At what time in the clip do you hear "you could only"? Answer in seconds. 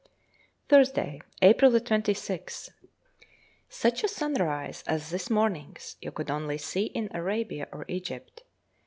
6.01-6.57